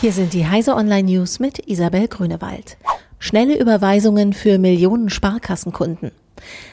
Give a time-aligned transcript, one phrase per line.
[0.00, 2.78] Hier sind die Heise Online News mit Isabel Grünewald.
[3.18, 6.10] Schnelle Überweisungen für Millionen Sparkassenkunden.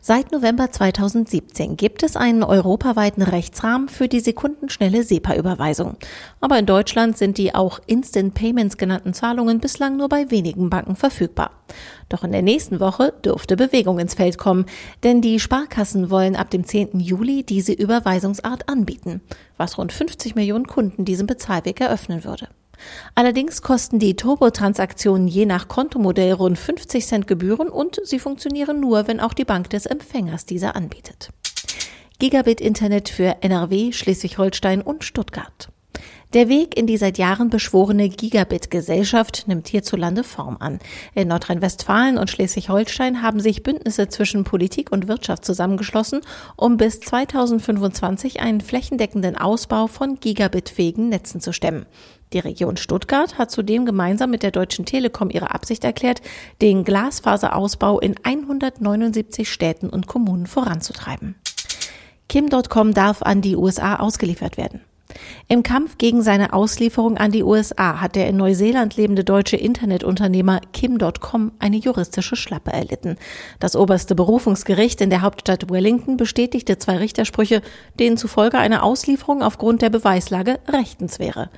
[0.00, 5.98] Seit November 2017 gibt es einen europaweiten Rechtsrahmen für die sekundenschnelle SEPA-Überweisung.
[6.40, 10.96] Aber in Deutschland sind die auch Instant Payments genannten Zahlungen bislang nur bei wenigen Banken
[10.96, 11.52] verfügbar.
[12.08, 14.66] Doch in der nächsten Woche dürfte Bewegung ins Feld kommen,
[15.04, 16.98] denn die Sparkassen wollen ab dem 10.
[16.98, 19.20] Juli diese Überweisungsart anbieten,
[19.58, 22.48] was rund 50 Millionen Kunden diesen Bezahlweg eröffnen würde.
[23.14, 29.06] Allerdings kosten die Turbo-Transaktionen je nach Kontomodell rund 50 Cent Gebühren und sie funktionieren nur,
[29.08, 31.30] wenn auch die Bank des Empfängers diese anbietet.
[32.18, 35.68] Gigabit-Internet für NRW, Schleswig-Holstein und Stuttgart.
[36.34, 40.78] Der Weg in die seit Jahren beschworene Gigabit-Gesellschaft nimmt hierzulande Form an.
[41.14, 46.22] In Nordrhein-Westfalen und Schleswig-Holstein haben sich Bündnisse zwischen Politik und Wirtschaft zusammengeschlossen,
[46.56, 51.84] um bis 2025 einen flächendeckenden Ausbau von Gigabit-fähigen Netzen zu stemmen.
[52.32, 56.22] Die Region Stuttgart hat zudem gemeinsam mit der Deutschen Telekom ihre Absicht erklärt,
[56.62, 61.34] den Glasfaserausbau in 179 Städten und Kommunen voranzutreiben.
[62.30, 64.80] Kim.com darf an die USA ausgeliefert werden.
[65.48, 70.60] Im Kampf gegen seine Auslieferung an die USA hat der in Neuseeland lebende deutsche Internetunternehmer
[70.72, 73.16] Kim.com eine juristische Schlappe erlitten.
[73.60, 77.62] Das oberste Berufungsgericht in der Hauptstadt Wellington bestätigte zwei Richtersprüche,
[77.98, 81.50] denen zufolge eine Auslieferung aufgrund der Beweislage rechtens wäre.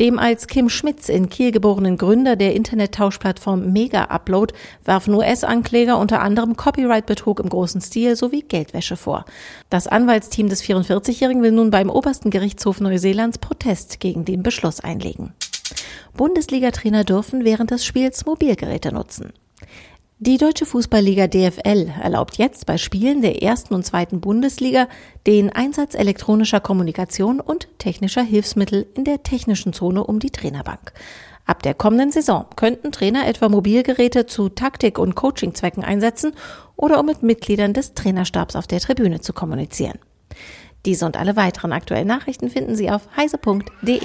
[0.00, 4.52] Dem als Kim Schmitz in Kiel geborenen Gründer der Internettauschplattform Mega Upload
[4.84, 9.24] werfen US-Ankläger unter anderem Copyright-Betrug im großen Stil sowie Geldwäsche vor.
[9.70, 15.32] Das Anwaltsteam des 44-Jährigen will nun beim obersten Gerichtshof Neuseelands Protest gegen den Beschluss einlegen.
[16.16, 19.32] Bundesliga-Trainer dürfen während des Spiels Mobilgeräte nutzen.
[20.26, 24.88] Die deutsche Fußballliga DFL erlaubt jetzt bei Spielen der ersten und zweiten Bundesliga
[25.26, 30.94] den Einsatz elektronischer Kommunikation und technischer Hilfsmittel in der technischen Zone um die Trainerbank.
[31.44, 36.32] Ab der kommenden Saison könnten Trainer etwa Mobilgeräte zu Taktik- und Coachingzwecken einsetzen
[36.74, 39.98] oder um mit Mitgliedern des Trainerstabs auf der Tribüne zu kommunizieren.
[40.86, 44.00] Diese und alle weiteren aktuellen Nachrichten finden Sie auf heise.de.